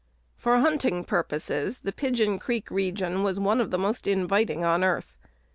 For 0.35 0.57
hunting 0.61 1.03
purposes, 1.03 1.81
the 1.81 1.91
Pigeon 1.91 2.39
Creek 2.39 2.71
region 2.71 3.21
was 3.21 3.39
one 3.39 3.61
of 3.61 3.69
the 3.69 3.77
most 3.77 4.07
inviting 4.07 4.65
on 4.65 4.83
earth. 4.83 5.15